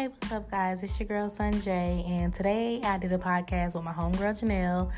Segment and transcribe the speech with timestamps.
[0.00, 0.82] Hey, what's up, guys?
[0.82, 4.90] It's your girl Sunjay, and today I did a podcast with my homegirl Janelle,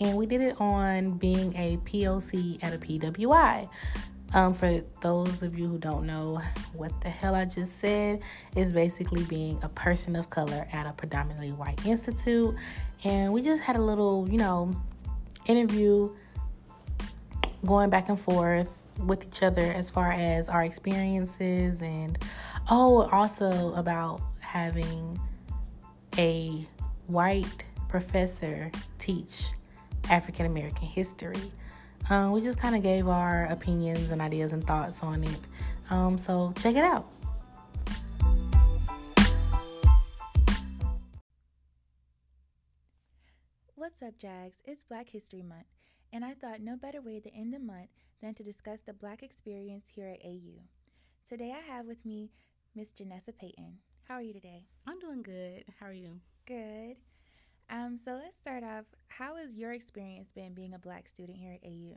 [0.00, 3.66] and we did it on being a POC at a PWI.
[4.34, 6.42] Um, for those of you who don't know
[6.74, 8.20] what the hell I just said,
[8.54, 12.54] is basically being a person of color at a predominantly white institute,
[13.02, 14.78] and we just had a little, you know,
[15.46, 16.14] interview
[17.64, 22.18] going back and forth with each other as far as our experiences and
[22.68, 25.16] oh also about having
[26.18, 26.66] a
[27.06, 28.68] white professor
[28.98, 29.44] teach
[30.08, 31.52] African American history.
[32.08, 35.38] Um, we just kind of gave our opinions and ideas and thoughts on it.
[35.88, 37.06] Um, so check it out.
[43.76, 44.62] What's up, Jags?
[44.64, 45.66] It's Black History Month,
[46.12, 49.22] and I thought no better way to end the month than to discuss the Black
[49.22, 50.64] experience here at AU.
[51.28, 52.32] Today I have with me
[52.74, 53.78] Miss Janessa Payton.
[54.10, 54.64] How are you today?
[54.88, 55.62] I'm doing good.
[55.78, 56.18] How are you?
[56.44, 56.96] Good.
[57.70, 58.84] Um, so let's start off.
[59.06, 61.94] How has your experience been being a black student here at AU?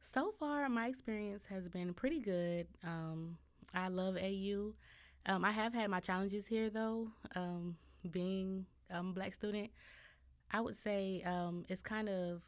[0.00, 2.68] So far, my experience has been pretty good.
[2.84, 3.38] Um,
[3.74, 4.74] I love AU.
[5.26, 7.08] Um, I have had my challenges here, though.
[7.34, 7.76] Um,
[8.08, 9.70] being a black student,
[10.52, 12.44] I would say um, it's kind of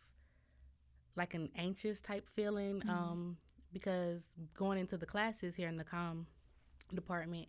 [1.16, 2.90] like an anxious type feeling mm-hmm.
[2.90, 3.38] Um,
[3.72, 6.28] because going into the classes here in the com
[6.94, 7.48] department,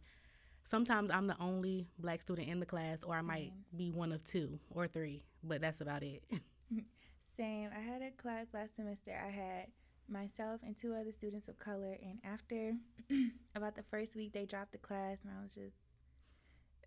[0.63, 3.19] sometimes I'm the only black student in the class, or Same.
[3.19, 6.23] I might be one of two or three, but that's about it.
[7.21, 7.69] Same.
[7.75, 9.11] I had a class last semester.
[9.11, 9.67] I had
[10.09, 12.73] myself and two other students of color, and after
[13.55, 15.75] about the first week, they dropped the class, and I was just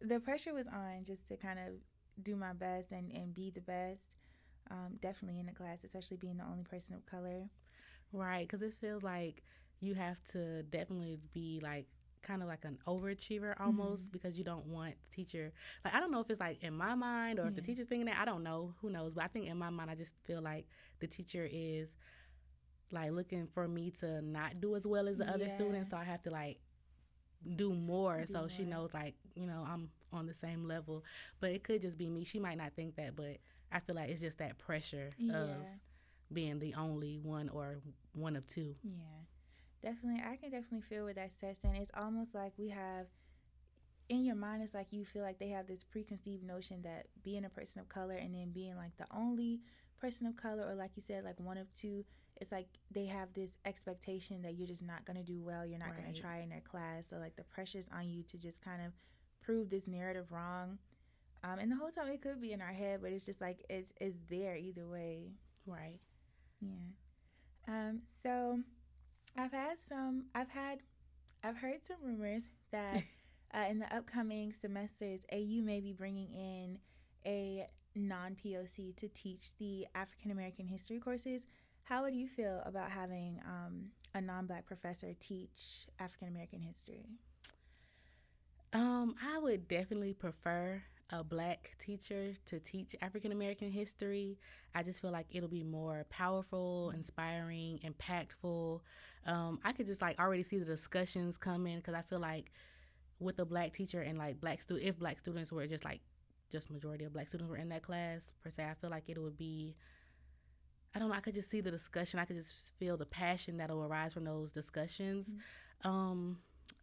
[0.01, 1.75] the pressure was on just to kind of
[2.23, 4.11] do my best and, and be the best.
[4.70, 7.48] Um, definitely in the class, especially being the only person of color.
[8.12, 9.42] Right, because it feels like
[9.81, 11.86] you have to definitely be like
[12.23, 14.12] kind of like an overachiever almost mm-hmm.
[14.12, 15.53] because you don't want the teacher
[15.84, 17.48] like I don't know if it's like in my mind or yeah.
[17.48, 19.70] if the teacher's thinking that I don't know who knows but I think in my
[19.70, 20.67] mind I just feel like
[21.01, 21.97] the teacher is
[22.91, 25.33] like looking for me to not do as well as the yeah.
[25.33, 26.58] other students so I have to like
[27.57, 28.48] do more do so more.
[28.48, 31.05] she knows like you know I'm on the same level
[31.41, 33.39] but it could just be me she might not think that but
[33.73, 35.35] I feel like it's just that pressure yeah.
[35.35, 35.57] of
[36.33, 37.79] being the only one or
[38.13, 39.24] one of two yeah
[39.83, 43.07] definitely i can definitely feel with that sets in it's almost like we have
[44.09, 47.45] in your mind it's like you feel like they have this preconceived notion that being
[47.45, 49.61] a person of color and then being like the only
[50.01, 52.05] person of color or like you said like one of two
[52.41, 55.79] it's like they have this expectation that you're just not going to do well you're
[55.79, 56.03] not right.
[56.03, 58.83] going to try in their class so like the pressure's on you to just kind
[58.83, 58.92] of
[59.42, 60.79] prove this narrative wrong.
[61.45, 63.65] Um, and the whole time it could be in our head but it's just like
[63.69, 65.33] it's it's there either way.
[65.67, 65.98] Right.
[66.61, 66.71] Yeah.
[67.69, 68.61] Um so
[69.37, 70.27] I've had some.
[70.35, 70.81] I've had.
[71.45, 73.03] I've heard some rumors that
[73.55, 76.79] uh, in the upcoming semesters, AU may be bringing in
[77.27, 81.47] a non POC to teach the African American history courses.
[81.85, 87.07] How would you feel about having um, a non Black professor teach African American history?
[88.73, 94.39] Um, I would definitely prefer a black teacher to teach African American history.
[94.74, 98.80] I just feel like it'll be more powerful, inspiring, impactful.
[99.27, 102.50] Um, I could just like already see the discussions coming because I feel like
[103.20, 106.00] with a black teacher and like black student, if black students were just like
[106.50, 109.20] just majority of black students were in that class per se, I feel like it
[109.20, 109.77] would be.
[110.94, 111.14] I don't know.
[111.14, 112.20] I could just see the discussion.
[112.20, 115.29] I could just feel the passion that'll arise from those discussions.
[115.84, 115.89] Mm-hmm.
[115.90, 116.39] Um,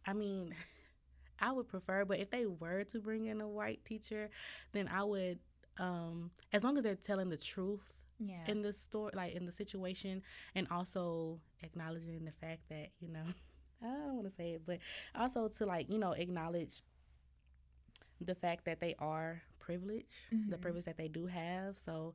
[0.06, 0.54] I mean.
[1.40, 4.30] I would prefer, but if they were to bring in a white teacher,
[4.72, 5.38] then I would,
[5.78, 8.44] um, as long as they're telling the truth yeah.
[8.46, 10.22] in the story, like in the situation,
[10.54, 13.24] and also acknowledging the fact that you know,
[13.82, 14.78] I don't want to say it, but
[15.14, 16.82] also to like you know acknowledge
[18.20, 20.50] the fact that they are privileged, mm-hmm.
[20.50, 21.78] the privilege that they do have.
[21.78, 22.14] So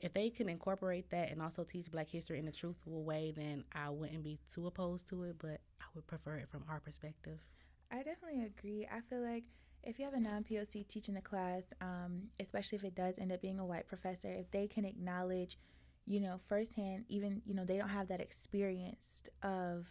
[0.00, 3.64] if they can incorporate that and also teach Black history in a truthful way, then
[3.72, 5.36] I wouldn't be too opposed to it.
[5.38, 7.38] But I would prefer it from our perspective.
[7.94, 8.88] I definitely agree.
[8.92, 9.44] I feel like
[9.84, 13.30] if you have a non POC teaching the class, um, especially if it does end
[13.30, 15.58] up being a white professor, if they can acknowledge,
[16.04, 19.86] you know, firsthand, even, you know, they don't have that experience of,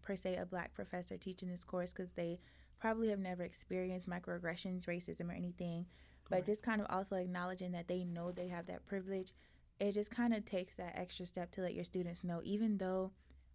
[0.00, 2.38] per se, a black professor teaching this course because they
[2.78, 5.86] probably have never experienced microaggressions, racism, or anything,
[6.30, 9.32] but just kind of also acknowledging that they know they have that privilege,
[9.80, 13.10] it just kind of takes that extra step to let your students know, even though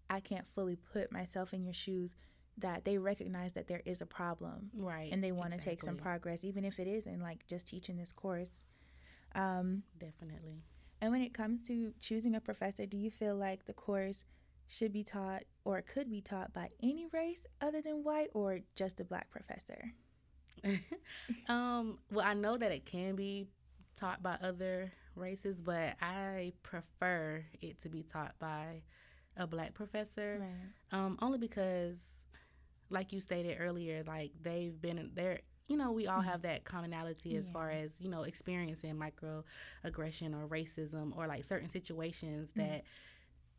[0.10, 2.18] I can't fully put myself in your shoes
[2.58, 5.72] that they recognize that there is a problem right and they want to exactly.
[5.72, 8.64] take some progress even if it isn't like just teaching this course
[9.36, 10.62] um, definitely
[11.02, 14.26] and when it comes to choosing a professor do you feel like the course
[14.68, 19.00] should be taught or could be taught by any race other than white or just
[19.00, 19.94] a black professor
[21.50, 23.48] um, well, I know that it can be
[23.96, 28.82] taught by other races, but I prefer it to be taught by
[29.38, 30.40] a black professor.
[30.42, 31.00] Right.
[31.00, 32.12] Um, only because,
[32.94, 35.42] like you stated earlier, like they've been there.
[35.68, 40.48] You know, we all have that commonality as far as you know experiencing microaggression or
[40.48, 42.84] racism or like certain situations that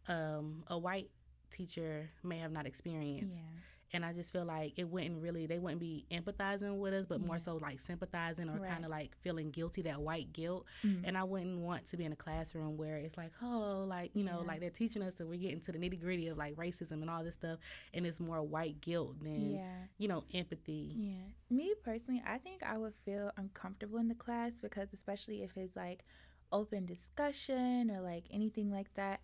[0.08, 1.10] um, a white
[1.50, 3.60] teacher may have not experienced Yeah.
[3.94, 7.20] And I just feel like it wouldn't really they wouldn't be empathizing with us, but
[7.24, 8.70] more so like sympathizing or Right.
[8.70, 10.66] kind of like feeling guilty that white guilt.
[10.82, 11.02] Mhm.
[11.04, 14.24] And I wouldn't want to be in a classroom where it's like, oh, like you
[14.24, 17.00] know, like they're teaching us that we're getting to the nitty gritty of like racism
[17.02, 17.58] and all this stuff,
[17.94, 19.84] and it's more white guilt than Yeah.
[19.96, 20.92] you know empathy.
[20.94, 21.22] Yeah.
[21.48, 25.76] Me personally, I think I would feel uncomfortable in the class because, especially if it's
[25.76, 26.04] like
[26.52, 29.20] open discussion or like anything like that,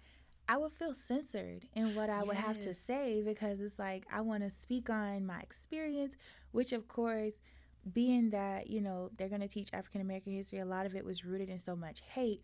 [0.51, 4.21] I would feel censored in what I would have to say because it's like I
[4.21, 6.17] want to speak on my experience,
[6.51, 7.35] which, of course,
[7.93, 11.05] being that, you know, they're going to teach African American history, a lot of it
[11.05, 12.43] was rooted in so much hate.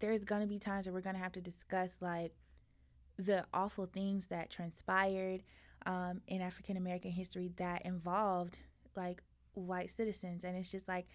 [0.00, 2.34] There's going to be times where we're going to have to discuss like
[3.16, 5.42] the awful things that transpired
[5.86, 8.58] um, in African American history that involved
[8.94, 9.22] like
[9.54, 10.44] white citizens.
[10.44, 11.06] And it's just like,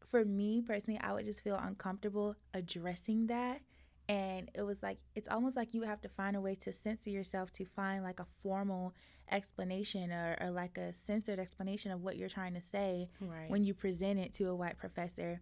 [0.00, 3.60] for me personally, I would just feel uncomfortable addressing that.
[4.08, 7.10] And it was like, it's almost like you have to find a way to censor
[7.10, 8.94] yourself to find like a formal
[9.30, 13.50] explanation or, or like a censored explanation of what you're trying to say Right.
[13.50, 15.40] when you present it to a white professor.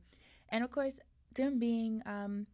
[0.48, 0.98] And of course,
[1.34, 2.46] them being um,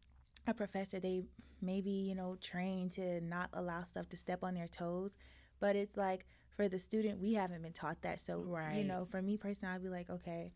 [0.47, 1.23] a professor, they
[1.63, 5.17] maybe, you know, trained to not allow stuff to step on their toes.
[5.61, 6.27] But it's like
[6.57, 8.21] for the student, we haven't been taught that.
[8.21, 8.45] So,
[8.77, 10.53] you know, for me personally, I'd be like, okay,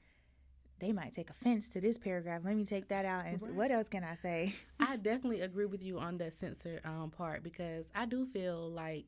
[0.79, 2.43] they might take offense to this paragraph.
[2.45, 3.25] Let me take that out.
[3.27, 3.55] And Right.
[3.55, 4.55] what else can I say?
[4.79, 9.07] I definitely agree with you on the censor um, part because I do feel like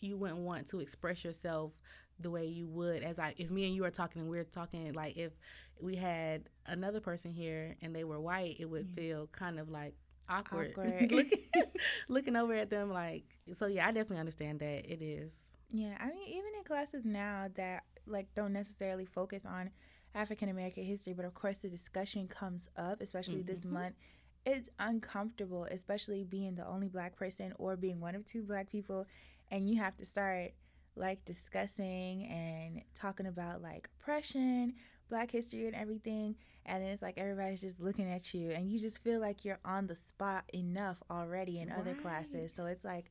[0.00, 1.72] you wouldn't want to express yourself
[2.18, 4.92] the way you would as I if me and you are talking and we're talking
[4.92, 5.32] like if
[5.80, 8.94] we had another person here and they were white it would Yeah.
[8.94, 9.94] feel kind of like
[10.28, 11.10] awkward, Awkward.
[11.12, 11.38] looking,
[12.08, 13.24] looking over at them like
[13.54, 17.48] so yeah I definitely understand that it is Yeah, I mean, even in classes now
[17.54, 19.70] that like don't necessarily focus on
[20.14, 23.70] African American history, but of course the discussion comes up, especially this Mhm.
[23.70, 23.96] month.
[24.44, 29.06] It's uncomfortable, especially being the only black person or being one of two black people,
[29.50, 30.52] and you have to start
[30.96, 34.74] like discussing and talking about like oppression,
[35.08, 36.36] black history, and everything.
[36.66, 39.86] And it's like everybody's just looking at you, and you just feel like you're on
[39.86, 42.52] the spot enough already in other classes.
[42.52, 43.10] So it's like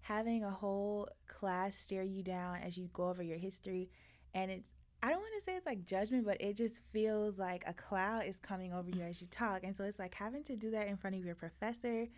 [0.00, 3.90] having a whole class stare you down as you go over your history
[4.34, 4.70] and it's
[5.06, 8.24] I don't want to say it's like judgment, but it just feels like a cloud
[8.26, 9.62] is coming over you as you talk.
[9.62, 12.08] And so it's like having to do that in front of your professor.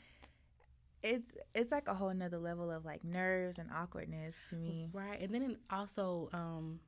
[1.03, 4.89] It's it's like a whole nother level of like nerves and awkwardness to me.
[4.95, 6.81] right and then also um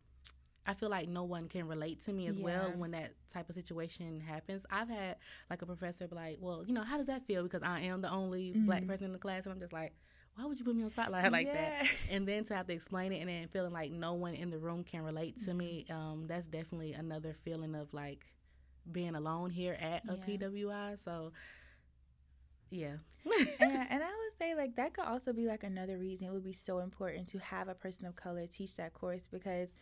[0.66, 3.54] I feel like no one can relate to me as well when that type of
[3.54, 4.64] situation happens.
[4.70, 5.16] I've had
[5.50, 8.02] like a professor be like, "Well, you know, how does that feel?" Because I am
[8.02, 8.86] the only black Mhm.
[8.86, 9.94] person in the class, and I'm just like,
[10.34, 13.12] "Why would you put me on spotlight like that?" And then to have to explain
[13.12, 16.24] it, and then feeling like no one in the room can relate to me, um,
[16.26, 18.26] that's definitely another feeling of like
[18.90, 20.24] being alone here at a Yeah.
[20.24, 20.96] PWI.
[20.96, 21.32] So,
[22.70, 22.96] yeah,
[23.60, 26.44] and, and I would say like that could also be like another reason it would
[26.44, 29.74] be so important to have a person of color teach that course because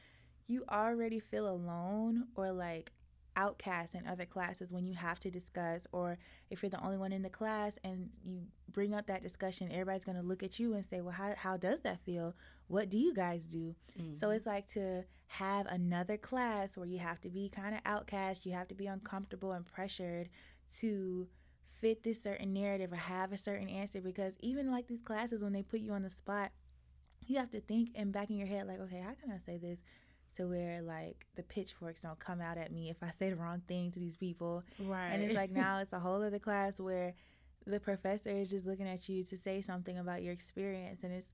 [0.47, 2.93] you already feel alone or like
[3.39, 6.19] outcast in other classes when you have to discuss or
[6.51, 8.43] if you're the only one in the class and you
[8.73, 11.57] bring up that discussion everybody's going to look at you and say well how, how
[11.57, 12.35] does that feel?
[12.67, 13.75] What do you guys do?
[14.15, 14.35] So Mhm.
[14.35, 18.53] it's like to have another class where you have to be kind of outcast, you
[18.53, 20.29] have to be uncomfortable and pressured
[20.81, 21.29] to
[21.71, 25.53] fit this certain narrative or have a certain answer because even like these classes when
[25.53, 26.51] they put you on the spot,
[27.27, 29.59] you have to think and back in your head like, okay, how can I say
[29.59, 29.83] this
[30.39, 33.63] to where like the pitchforks don't come out at me if I say the wrong
[33.69, 34.65] thing to these people.
[34.81, 35.11] right.
[35.11, 37.15] And it's like now it's a whole other class where
[37.67, 41.33] the professor is just looking at you to say something about your experience and it's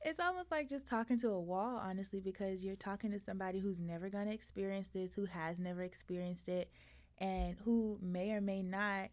[0.00, 3.80] it's almost like just talking to a wall honestly because you're talking to somebody who's
[3.80, 6.70] never going to experience this who has never experienced it
[7.18, 9.10] and who may or may not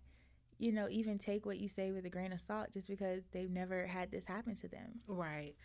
[0.60, 3.52] you know even take what you say with a grain of salt just because they've
[3.52, 5.56] never had this happen to them right.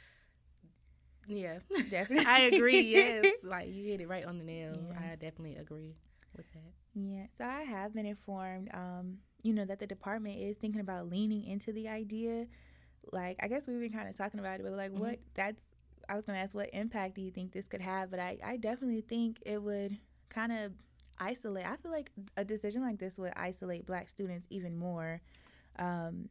[1.27, 1.59] Yeah,
[1.91, 2.27] Definitely.
[2.27, 2.81] I agree.
[2.83, 4.77] Yes, like you hit it right on the nail.
[4.91, 4.99] Yeah.
[5.13, 5.95] I definitely agree
[6.37, 6.73] with that.
[6.95, 11.11] Yeah, so I have been informed, um, you know, that the department is thinking about
[11.11, 12.47] leaning into the idea.
[13.13, 14.99] Like, I guess we've been kind of talking about it, but like, Mhm.
[14.99, 15.63] what that's,
[16.09, 18.11] I was going to ask, what impact do you think this could have?
[18.11, 19.99] But I, I definitely think it would
[20.31, 20.73] kind of
[21.19, 21.67] isolate.
[21.67, 25.21] I feel like a decision like this would isolate black students even more.
[25.79, 26.29] Um,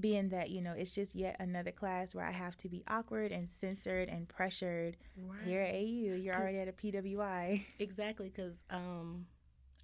[0.00, 3.32] being that you know it's just yet another class where I have to be awkward
[3.32, 4.96] and censored and pressured.
[5.16, 5.38] Right.
[5.44, 7.64] Here at AU, you're already at a PWI.
[7.78, 9.26] Exactly, because um,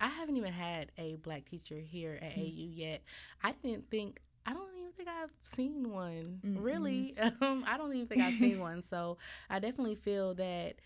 [0.00, 2.40] I haven't even had a black teacher here at mm-hmm.
[2.40, 3.02] AU yet.
[3.42, 4.21] I didn't think.
[4.45, 6.40] I don't even think I've seen one.
[6.45, 6.62] Mm-hmm.
[6.62, 8.83] Really, um, I don't even think I've seen one.
[8.83, 10.76] So I definitely feel that,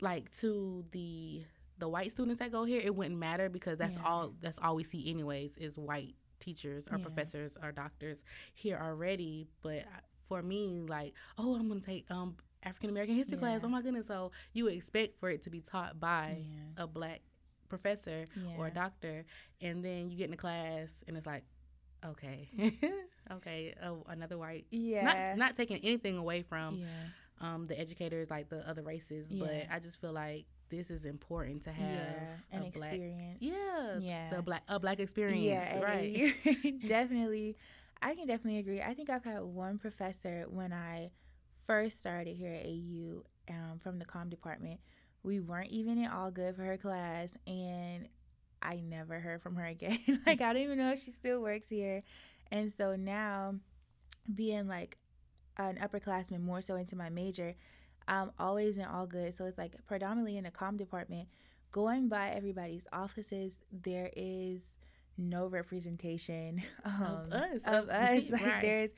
[0.00, 1.44] like, to the
[1.78, 4.04] the white students that go here, it wouldn't matter because that's yeah.
[4.04, 7.04] all that's all we see anyways is white teachers or yeah.
[7.04, 9.46] professors or doctors here already.
[9.62, 9.84] But
[10.28, 13.40] for me, like, oh, I'm gonna take um African American history yeah.
[13.40, 13.60] class.
[13.64, 14.06] Oh my goodness!
[14.06, 16.84] So you would expect for it to be taught by yeah.
[16.84, 17.20] a black
[17.68, 18.26] professor
[18.58, 19.24] or a doctor,
[19.60, 21.44] and then you get in the class and it's like,
[22.04, 22.48] okay,
[23.32, 24.66] okay, oh, another white.
[24.70, 25.04] Yeah.
[25.34, 26.82] Not not taking anything away from.
[27.40, 31.62] Um, the educators like the other races, but I just feel like this is important
[31.64, 33.38] to have yeah, an black, experience.
[33.40, 35.44] Yeah, yeah, the black a black experience.
[35.44, 36.34] Yeah, right.
[36.86, 37.56] definitely,
[38.00, 38.80] I can definitely agree.
[38.80, 41.10] I think I've had one professor when I
[41.66, 44.80] first started here at AU um, from the com department.
[45.22, 48.08] We weren't even in Allgood for her class, and
[48.62, 49.98] I never heard from her again.
[50.26, 52.02] like I don't even know if she still works here.
[52.50, 53.56] And so now,
[54.34, 54.96] being like
[55.58, 57.54] an upperclassman, more so into my major
[58.08, 59.34] um, always in Allgood.
[59.34, 61.28] So it's like predominantly in the com department.
[61.70, 64.76] Going by everybody's offices, there is
[65.16, 67.62] no representation um, of us.
[67.66, 68.62] Of, us, like right.
[68.62, 68.94] there's,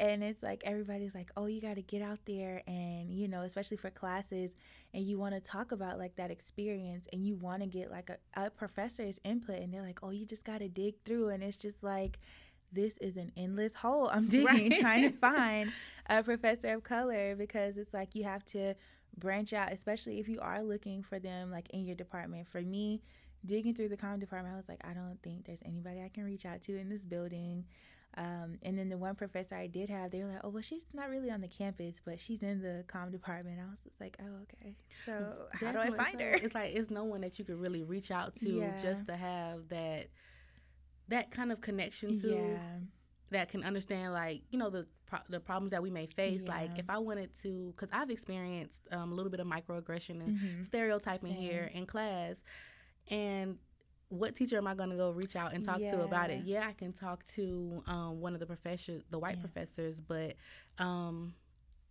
[0.00, 3.42] and it's like everybody's like, oh, you got to get out there, and you know,
[3.42, 4.54] especially for classes,
[4.94, 8.10] and you want to talk about like that experience, and you want to get like
[8.10, 11.42] a, a professor's input, and they're like, oh, you just got to dig through, and
[11.42, 12.20] it's just like
[12.72, 14.80] this is an endless hole I'm digging right.
[14.80, 15.72] trying to find
[16.08, 18.74] a professor of color because it's like you have to
[19.16, 22.48] branch out, especially if you are looking for them like in your department.
[22.48, 23.02] For me,
[23.44, 26.24] digging through the com department, I was like, I don't think there's anybody I can
[26.24, 27.64] reach out to in this building.
[28.16, 30.86] Um, and then the one professor I did have, they were like, "Oh, well, she's
[30.92, 34.16] not really on the campus, but she's in the com department." I was just like,
[34.20, 34.74] "Oh, okay.
[35.04, 37.84] So how do I find her?" It's like it's no one that you could really
[37.84, 38.76] reach out to yeah.
[38.78, 40.08] just to have that
[41.08, 42.58] that kind of connection to yeah.
[43.30, 46.52] that can understand like you know the pro- the problems that we may face yeah.
[46.52, 50.38] like if i wanted to because i've experienced um, a little bit of microaggression and
[50.38, 50.62] mm-hmm.
[50.62, 51.40] stereotyping Same.
[51.40, 52.42] here in class
[53.10, 53.58] and
[54.10, 55.90] what teacher am I going to go reach out and talk yeah.
[55.92, 56.42] to about it?
[56.44, 59.42] Yeah, I can talk to um, one of the professors, the white yeah.
[59.42, 60.36] professors, but
[60.78, 61.34] um,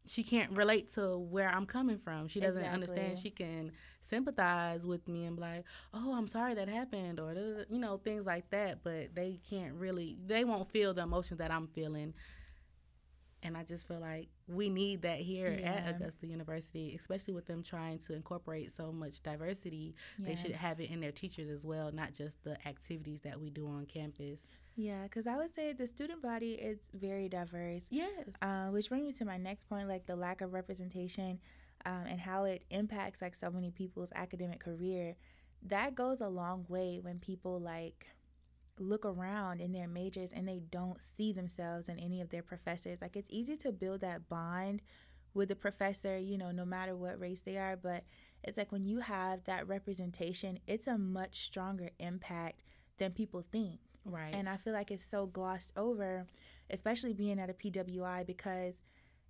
[0.07, 2.27] she can't relate to where I'm coming from.
[2.27, 2.73] She doesn't exactly.
[2.73, 3.17] understand.
[3.17, 3.71] She can
[4.01, 7.33] sympathize with me and be like, "Oh, I'm sorry that happened," or
[7.69, 8.83] you know things like that.
[8.83, 10.17] But they can't really.
[10.25, 12.13] They won't feel the emotions that I'm feeling.
[13.43, 15.73] And I just feel like we need that here yeah.
[15.73, 19.93] at Augusta University, especially with them trying to incorporate so much diversity.
[20.17, 20.29] Yeah.
[20.29, 23.51] They should have it in their teachers as well, not just the activities that we
[23.51, 24.49] do on campus.
[24.77, 27.87] Yeah, because I would say the student body is very diverse.
[27.89, 28.11] Yes.
[28.43, 31.39] Uh, which brings me to my next point, like the lack of representation
[31.85, 35.15] um, and how it impacts like so many people's academic career.
[35.63, 38.05] That goes a long way when people like
[38.77, 43.01] look around in their majors and they don't see themselves in any of their professors.
[43.01, 44.83] Like it's easy to build that bond
[45.33, 48.03] with the professor, you know, no matter what race they are, but
[48.43, 52.61] it's like when you have that representation, it's a much stronger impact
[52.99, 53.79] than people think.
[54.07, 54.33] Right.
[54.33, 56.25] And I feel like it's so glossed over,
[56.69, 58.81] especially being at a PWI because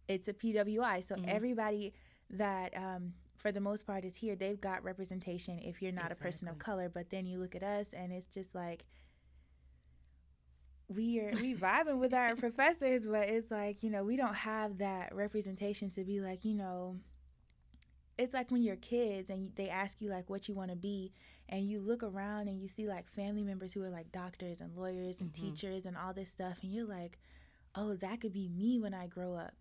[0.08, 1.04] it's a PWI.
[1.04, 1.26] So mm-hmm.
[1.28, 1.94] everybody
[2.30, 6.22] that, um, for the most part, is here, they've got representation if you're not exactly.
[6.22, 6.90] a person of color.
[6.90, 8.86] But then you look at us and it's just like,
[10.90, 14.78] we are we vibing with our professors, but it's like you know we don't have
[14.78, 16.96] that representation to be like you know
[18.18, 21.12] it's like when you're kids and they ask you like what you want to be
[21.50, 24.76] and you look around and you see like family members who are like doctors and
[24.76, 25.46] lawyers and mm-hmm.
[25.46, 27.20] teachers and all this stuff and you're like
[27.76, 29.54] oh that could be me when i grow up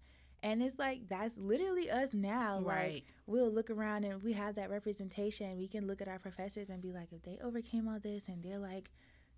[0.43, 2.93] and it's like that's literally us now right.
[2.95, 6.71] like we'll look around and we have that representation we can look at our professors
[6.71, 8.91] and be like if they overcame all this and they're like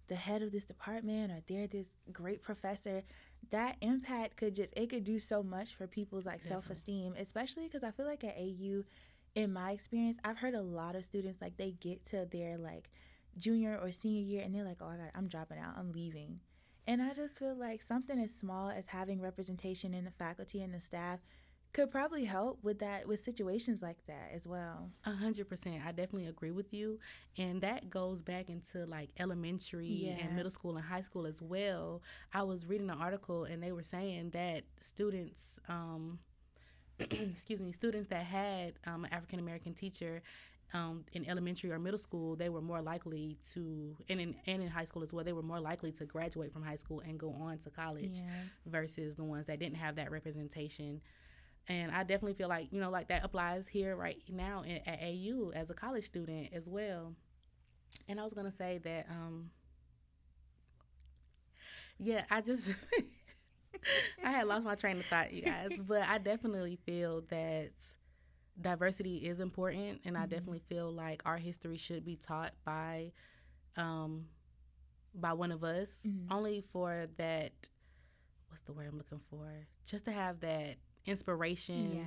[0.08, 3.02] the head of this department or they're this great professor
[3.50, 7.82] that impact could just it could do so much for people's like self-esteem especially because
[7.82, 8.84] i feel like at au
[9.34, 12.90] in my experience i've heard a lot of students like they get to their like
[13.36, 15.74] junior or senior year and they're like oh i got i'm dropping out.
[15.76, 16.40] I'm leaving.
[16.86, 20.74] And i just feel like something as small as having representation in the faculty and
[20.74, 21.20] the staff
[21.72, 24.90] could probably help with that with situations like that as well.
[25.04, 25.82] A hundred percent.
[25.86, 26.98] I definitely agree with you.
[27.36, 30.16] And that goes back into like elementary yeah.
[30.24, 32.02] and middle school and high school as well.
[32.32, 36.18] I was reading an article and they were saying that students um
[36.98, 40.20] excuse me, students that had um, an African American teacher
[40.74, 44.68] um, in elementary or middle school, they were more likely to, and in and in
[44.68, 47.30] high school as well, they were more likely to graduate from high school and go
[47.40, 48.30] on to college, Yeah.
[48.66, 51.00] versus the ones that didn't have that representation.
[51.68, 55.00] And I definitely feel like you know, like that applies here right now in, at
[55.02, 57.14] AU as a college student as well.
[58.08, 59.50] And I was gonna say that, um,
[61.98, 62.70] yeah, I just.
[64.24, 67.70] I had lost my train of thought, you guys, but I definitely feel that
[68.60, 70.30] diversity is important, and I Mhm.
[70.30, 73.12] definitely feel like our history should be taught by,
[73.76, 74.26] um,
[75.14, 76.26] by one of us, Mhm.
[76.30, 77.52] only for that.
[78.48, 79.66] What's the word I'm looking for?
[79.84, 80.76] Just to have that
[81.08, 82.04] inspiration, Yeah.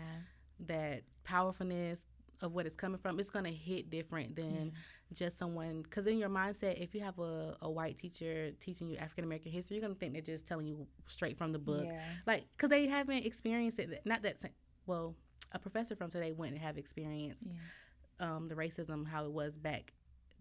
[0.67, 2.05] that powerfulness
[2.41, 3.19] of what it's coming from.
[3.19, 4.71] It's gonna hit different than Yeah.
[5.13, 8.95] just someone because in your mindset if you have a, a white teacher teaching you
[8.97, 11.83] african american history you're going to think they're just telling you straight from the book
[11.85, 12.01] Yeah.
[12.25, 14.41] like because they haven't experienced it not that
[14.85, 15.13] well
[15.51, 18.35] a professor from today wouldn't have experienced Yeah.
[18.35, 19.93] um, the racism how it was back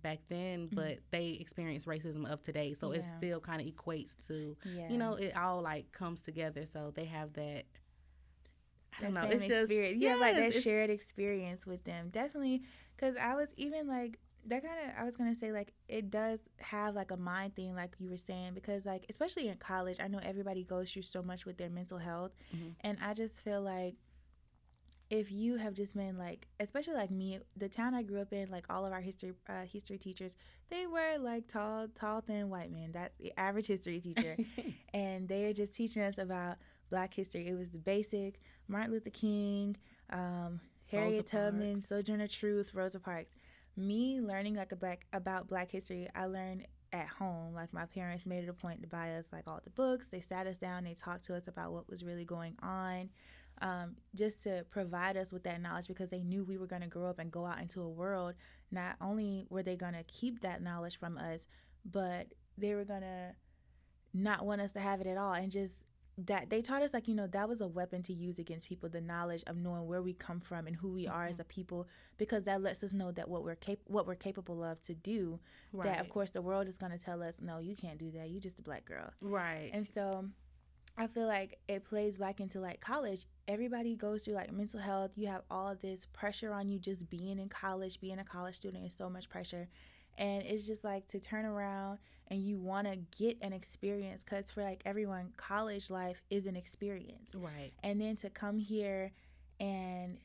[0.02, 0.74] back then Mhm.
[0.76, 4.88] but they experience racism of today so it still kind of equates to Yeah.
[4.88, 7.64] you know it all like comes together so they have that
[9.00, 9.22] that know.
[9.22, 9.96] same It's just experience.
[10.02, 12.10] yeah, like that shared experience with them.
[12.10, 12.62] Definitely,
[12.96, 15.00] because I was even like that kind of.
[15.00, 18.16] I was gonna say like it does have like a mind thing, like you were
[18.16, 21.70] saying, because like especially in college, I know everybody goes through so much with their
[21.70, 22.74] mental health, Mhm.
[22.82, 23.96] and I just feel like
[25.10, 28.48] if you have just been like especially like me the town i grew up in
[28.48, 30.36] like all of our history uh, history teachers
[30.70, 34.36] they were like tall tall thin white men that's the average history teacher
[34.94, 36.58] and they are just teaching us about
[36.90, 37.46] black history.
[37.46, 39.76] It was the basic martin luther king
[40.10, 41.86] um, harriet tubman Parks.
[41.86, 43.30] sojourner truth rosa parks.
[43.76, 47.54] Me learning like a black about black history i learned at home.
[47.54, 50.08] Like my parents made it a point to buy us like all the books.
[50.08, 50.84] They sat us down.
[50.84, 53.10] They talked to us about what was really going on
[53.62, 56.88] um, just to provide us with that knowledge because they knew we were going to
[56.88, 58.34] grow up and go out into a world.
[58.70, 61.46] Not only were they going to keep that knowledge from us
[61.84, 62.26] but
[62.58, 63.34] they were going to
[64.12, 65.84] not want us to have it at all and just
[66.18, 68.88] that they taught us like you know that was a weapon to use against people
[68.88, 71.42] the knowledge of knowing where we come from and who we are as mm-hmm.
[71.42, 74.80] a people because that lets us know that what we're cap- what we're capable of
[74.82, 75.38] to do
[75.82, 78.28] that of course the world is going to tell us no you can't do that
[78.28, 80.24] you just a black girl right and so
[80.96, 83.24] I feel like it plays back into like college.
[83.48, 85.12] Everybody goes through like mental health.
[85.16, 88.86] You have all this pressure on you just being in college, being a college student
[88.86, 89.68] is so much pressure.
[90.18, 94.50] And it's just like to turn around and you want to get an experience because
[94.50, 97.34] for like everyone, college life is an experience.
[97.34, 99.12] right And then to come here
[99.58, 100.18] and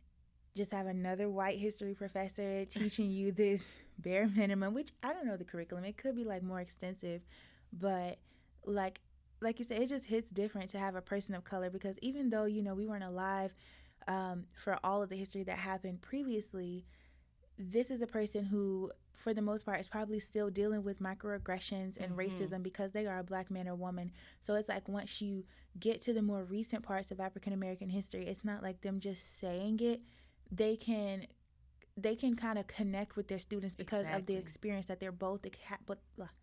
[0.55, 5.37] just have another white history professor teaching you this bare minimum, which I don't know
[5.37, 5.85] the curriculum.
[5.85, 7.21] It could be like more extensive,
[7.73, 8.17] but
[8.65, 9.01] like
[9.41, 12.29] like you said, it just hits different to have a person of color because even
[12.29, 13.53] though you know we weren't alive
[14.07, 16.85] um, for all of the history that happened previously,
[17.57, 21.97] this is a person who, for the most part, is probably still dealing with microaggressions
[21.97, 22.17] and Mhm.
[22.17, 24.11] racism because they are a black man or woman.
[24.41, 25.45] So it's like once you
[25.79, 29.39] get to the more recent parts of African American history, it's not like them just
[29.39, 30.01] saying it.
[30.51, 31.27] They can
[31.97, 35.41] they can kind of connect with their students because of the experience that they're both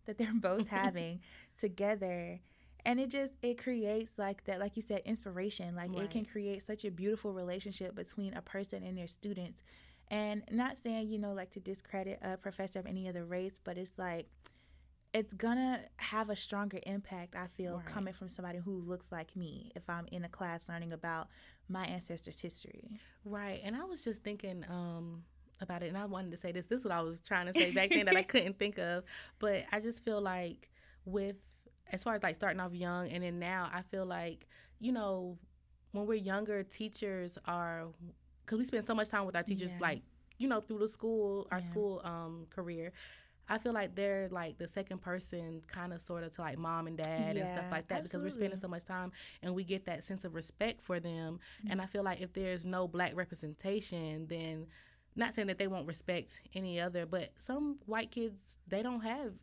[0.05, 1.21] that they're both having
[1.57, 2.39] together
[2.85, 6.61] and it just it creates like that like you said inspiration like it can create
[6.63, 9.63] such a beautiful relationship between a person and their students
[10.13, 13.77] and not saying you know like to discredit a professor of any other race but
[13.77, 14.27] it's like
[15.13, 17.85] it's gonna have a stronger impact i feel Right.
[17.85, 21.27] coming from somebody who looks like me if i'm in a class learning about
[21.67, 22.83] my ancestors history
[23.25, 23.61] Right.
[23.63, 25.23] And I was just thinking um
[25.61, 26.65] about it and I wanted to say this.
[26.65, 29.05] This is what I was trying to say back then that I couldn't think of.
[29.39, 30.69] But I just feel like
[31.05, 31.37] with
[31.89, 34.45] as far as like starting off young and then now I feel like,
[34.81, 35.37] you know,
[35.93, 37.87] when we're younger, teachers are
[38.45, 39.77] because we spend so much time with our teachers Yeah.
[39.81, 40.01] like,
[40.37, 41.63] you know, through the school our Yeah.
[41.63, 42.91] school um career.
[43.49, 46.87] I feel like they're like the second person, kind of, sort of, to like mom
[46.87, 49.83] and dad and stuff like that because we're spending so much time and we get
[49.85, 51.39] that sense of respect for them.
[51.69, 51.81] And Mm-hmm.
[51.81, 54.67] I feel like if there's no black representation, then
[55.15, 59.33] not saying that they won't respect any other, but some white kids they don't have.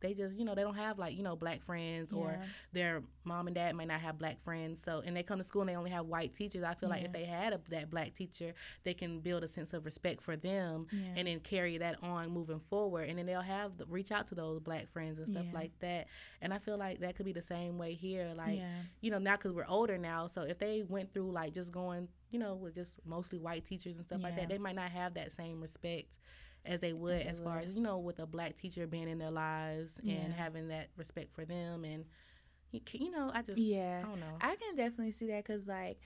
[0.00, 2.38] They just, you know, they don't have like, you know, black friends or
[2.72, 4.82] their mom and dad might not have black friends.
[4.82, 6.62] So, and they come to school and they only have white teachers.
[6.64, 8.52] I feel like if they had a, that black teacher,
[8.84, 11.14] they can build a sense of respect for them Yeah.
[11.16, 13.08] and then carry that on moving forward.
[13.08, 15.58] And then they'll have the, reach out to those black friends and stuff Yeah.
[15.58, 16.08] like that.
[16.42, 18.32] And I feel like that could be the same way here.
[18.36, 21.54] Like, yeah you know, now because we're older now, so if they went through like
[21.54, 24.74] just going, you know, with just mostly white teachers and stuff like that, they might
[24.74, 26.18] not have that same respect
[26.66, 29.30] as they would as far as you know, with a black teacher being in their
[29.30, 30.16] lives Yeah.
[30.16, 32.04] and having that respect for them, and
[32.72, 35.66] you, you know, I just, yeah I don't know, I can definitely see that because,
[35.66, 35.98] like,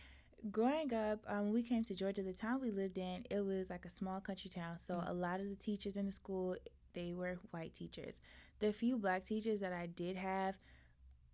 [0.51, 2.23] growing up, um, we came to Georgia.
[2.23, 4.79] The town we lived in, it was like a small country town.
[4.79, 5.09] So mm-hmm.
[5.09, 6.57] a lot of the teachers in the school,
[6.95, 8.21] they were white teachers.
[8.61, 10.57] The few black teachers that I did have,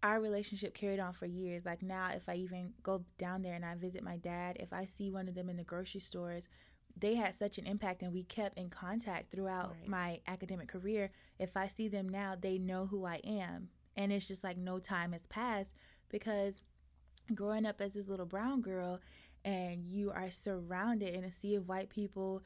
[0.02, 1.64] our relationship carried on for years.
[1.64, 4.84] Like now, if I even go down there and I visit my dad, if I
[4.84, 6.48] see one of them in the grocery stores,
[6.96, 9.88] they had such an impact and we kept in contact throughout right.
[9.88, 11.10] my academic career.
[11.38, 13.68] If I see them now, they know who I am.
[13.96, 15.74] And it's just like no time has passed
[16.08, 16.62] because
[17.34, 19.00] growing up as this little brown girl
[19.44, 22.42] and you are surrounded in a sea of white people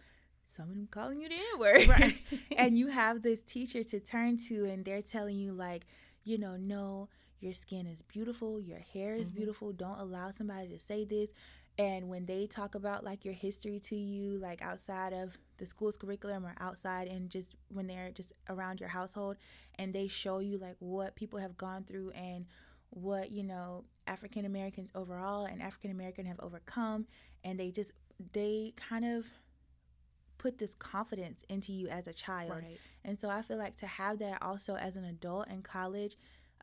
[0.51, 1.89] some of them calling you the N word.
[1.89, 2.15] Right.
[2.57, 5.87] and you have this teacher to turn to, and they're telling you, like,
[6.25, 7.09] you know, no,
[7.39, 9.37] your skin is beautiful, your hair is mm-hmm.
[9.37, 9.73] beautiful.
[9.73, 11.33] Don't allow somebody to say this.
[11.79, 15.97] And when they talk about like your history to you, like outside of the school's
[15.97, 19.37] curriculum or outside and just when they're just around your household,
[19.79, 22.47] and they show you like what people have gone through and
[22.91, 27.07] what, you know, African Americans overall and African American have overcome,
[27.45, 27.93] and they just,
[28.33, 29.25] they kind of
[30.37, 32.51] put this confidence into you as a child.
[32.51, 32.79] Right.
[33.05, 36.17] And so I feel like to have that also as an adult in college,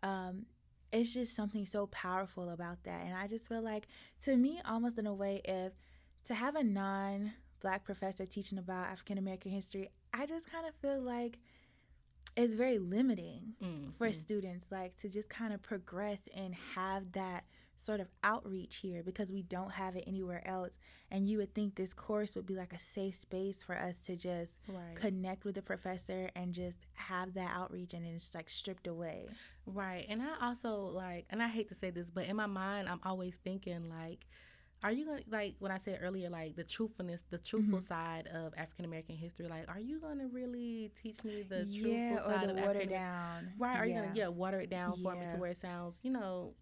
[0.03, 0.45] um,
[0.91, 3.06] it's just something so powerful about that.
[3.06, 3.88] And I just feel like,
[4.23, 5.73] to me, almost in a way, if
[6.26, 10.73] to have a non black professor teaching about African American history, I just kind of
[10.76, 11.39] feel like
[12.36, 13.89] it's very limiting mm-hmm.
[13.97, 17.45] for students, like to just kind of progress and have that
[17.77, 20.77] sort of outreach here because we don't have it anywhere else.
[21.09, 24.15] And you would think this course would be like a safe space for us to
[24.15, 24.95] just right.
[24.95, 29.27] connect with the professor and just have that outreach and it's like stripped away.
[29.65, 30.05] Right.
[30.09, 32.99] And I also like, and I hate to say this, but in my mind, I'm
[33.03, 34.25] always thinking like,
[34.83, 37.87] are you gonna like when I said earlier, like the truthfulness, the truthful mm-hmm.
[37.87, 39.47] side of African American history?
[39.47, 43.53] Like, are you gonna really teach me the yeah, truthful side of water down?
[43.57, 43.77] Right?
[43.77, 43.95] Are yeah.
[43.95, 46.53] you gonna yeah water it down for me to where it sounds, you know,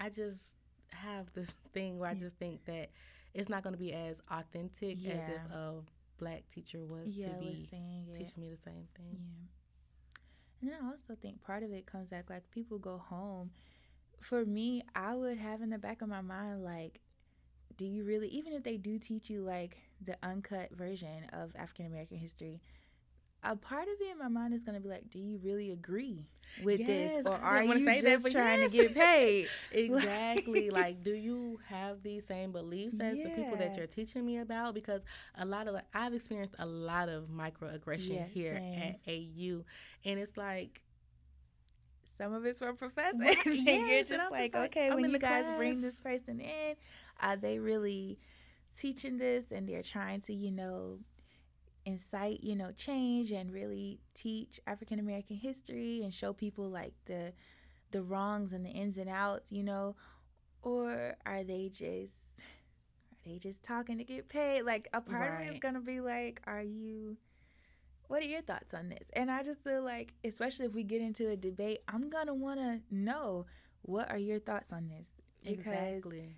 [0.00, 0.42] I just
[0.90, 2.90] have this thing where I just think that
[3.34, 5.12] it's not going to be as authentic yeah.
[5.12, 5.74] as if a
[6.18, 9.18] black teacher was yeah, to be was teaching me the same thing.
[9.18, 9.48] Yeah.
[10.60, 13.50] And then I also think part of it comes back like people go home.
[14.20, 17.00] For me, I would have in the back of my mind like,
[17.76, 21.86] do you really even if they do teach you like the uncut version of African
[21.86, 22.60] American history,
[23.44, 25.72] a part of it in my mind is going to be like, do you really
[25.72, 26.24] agree
[26.62, 28.70] with yes, this, or are you just that, trying yes.
[28.70, 29.48] to get paid?
[29.72, 30.70] exactly.
[30.70, 33.24] like, do you have these same beliefs as yeah.
[33.24, 34.74] the people that you're teaching me about?
[34.74, 35.02] Because
[35.36, 38.80] a lot of, like, I've experienced a lot of microaggression yes, here same.
[38.80, 39.64] at AU,
[40.04, 40.80] and it's like.
[42.14, 45.46] Some of it's from professors, and you're just and like, just okay, when you guys
[45.46, 45.56] class.
[45.56, 46.76] bring this person in,
[47.20, 48.18] are they really
[48.78, 50.98] teaching this, and they're trying to, you know,
[51.84, 57.32] incite, you know, change and really teach African American history and show people like the
[57.90, 59.96] the wrongs and the ins and outs, you know,
[60.62, 64.62] or are they just are they just talking to get paid?
[64.62, 65.34] Like a part right.
[65.34, 67.16] of me is gonna be like, are you
[68.08, 69.10] what are your thoughts on this?
[69.14, 72.80] And I just feel like, especially if we get into a debate, I'm gonna wanna
[72.90, 73.46] know
[73.82, 75.08] what are your thoughts on this?
[75.44, 76.36] Because exactly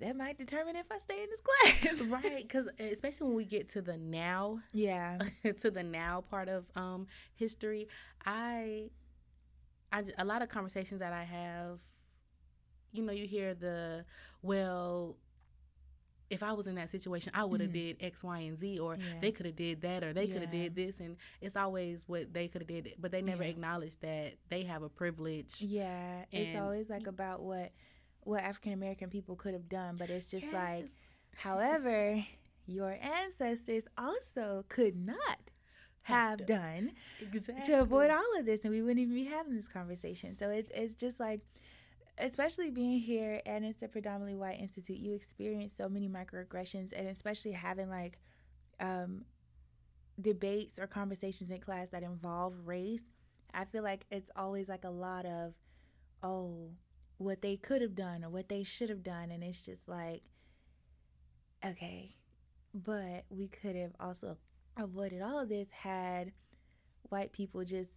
[0.00, 2.00] that might determine if I stay in this class.
[2.24, 5.18] right, because especially when we get to the now, yeah,
[5.60, 7.88] to the now part of um, history,
[8.24, 8.90] I,
[9.92, 11.80] I, a lot of conversations that I have,
[12.92, 14.04] you know, you hear the
[14.42, 15.16] well.
[16.28, 17.98] If I was in that situation, I would have mm-hmm.
[17.98, 19.04] did X, Y, and Z, or yeah.
[19.20, 20.32] they could have did that, or they yeah.
[20.32, 23.44] could have did this, and it's always what they could have did, but they never
[23.44, 23.50] yeah.
[23.50, 25.54] acknowledge that they have a privilege.
[25.60, 27.70] Yeah, it's always like about what
[28.26, 30.54] what African American people could have done, but it's just yes.
[30.54, 30.88] like,
[31.36, 32.24] however,
[32.66, 35.38] your ancestors also could not
[36.02, 37.64] have done exactly.
[37.66, 40.36] to avoid all of this, and we wouldn't even be having this conversation.
[40.36, 41.40] So it's it's just like,
[42.18, 47.06] especially being here, and it's a predominantly white institute, you experience so many microaggressions, and
[47.06, 48.18] especially having like
[48.80, 49.24] um,
[50.20, 53.04] debates or conversations in class that involve race.
[53.54, 55.54] I feel like it's always like a lot of,
[56.22, 56.70] oh,
[57.18, 59.30] what they could have done or what they should have done.
[59.30, 60.22] And it's just like,
[61.64, 62.14] okay,
[62.74, 64.36] but we could have also
[64.76, 66.32] avoided all of this had
[67.08, 67.92] white people just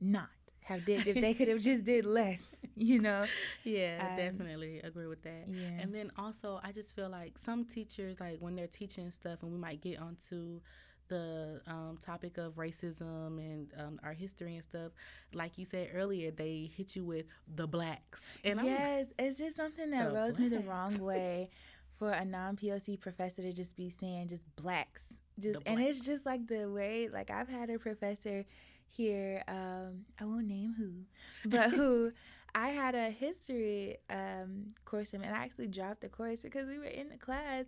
[0.00, 0.28] not
[0.60, 3.26] have did if they could have just did less you know?
[3.64, 5.46] Yeah um, definitely agree with that.
[5.48, 5.80] Yeah.
[5.80, 9.52] And then also i just feel like some teachers like when they're teaching stuff and
[9.52, 10.60] we might get onto
[11.08, 14.92] the um, topic of racism and um, our history and stuff,
[15.32, 18.38] like you said earlier, they hit you with the blacks.
[18.44, 21.50] And yes, I'm, it's just something that rubs me the wrong way
[21.98, 25.04] for a non POC professor to just be saying just blacks.
[25.38, 28.44] Just and it's just like the way like I've had a professor
[28.86, 32.12] here, um, I won't name who, but who
[32.54, 36.84] I had a history um, course, and I actually dropped the course because we were
[36.84, 37.64] in the class,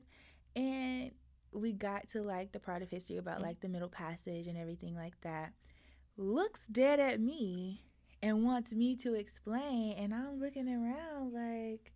[0.54, 1.10] and
[1.52, 4.94] we got to like the part of history about like the Middle Passage and everything
[4.94, 5.52] like that.
[6.16, 7.82] Looks dead at me
[8.22, 11.92] and wants me to explain, and I'm looking around like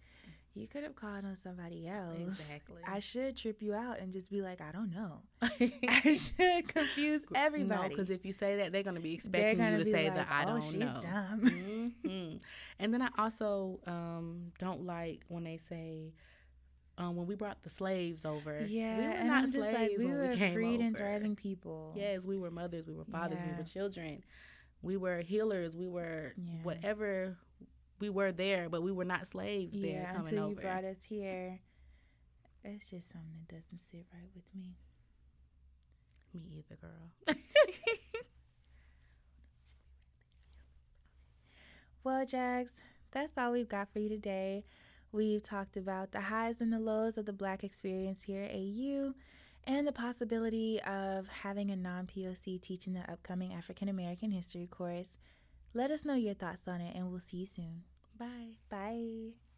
[0.54, 2.14] you could have called on somebody else.
[2.40, 2.82] Exactly.
[2.86, 5.22] I should trip you out and just be like, I don't know.
[5.42, 7.82] I should confuse everybody.
[7.82, 10.14] No, because if you say that, they're going to be expecting you to say like,
[10.16, 11.00] that I "Oh, don't she's know.
[11.00, 12.36] dumb." hmm
[12.80, 16.12] And then I also um, don't like when they say,
[17.00, 20.14] um, when we brought the slaves over, yeah, we were not slaves like, we when
[20.16, 21.94] were we came freed and thriving people.
[21.96, 24.22] Yes, we were mothers, we were fathers, we were children,
[24.82, 26.52] we were healers, we were Yeah.
[26.62, 27.36] whatever
[28.00, 30.12] we were there, but we were not slaves there yeah.
[30.12, 30.60] coming Until you over.
[30.62, 31.60] brought us here,
[32.64, 34.76] it's just something that doesn't sit right with me.
[36.34, 37.36] Me either, girl.
[42.02, 44.64] Well, Jags, that's all we've got for you today.
[45.12, 49.14] We've talked about the highs and the lows of the Black experience here at AU
[49.64, 55.18] and the possibility of having a non POC teaching the upcoming African American history course.
[55.74, 57.82] Let us know your thoughts on it, and we'll see you soon.
[58.18, 58.56] Bye.
[58.68, 59.49] Bye.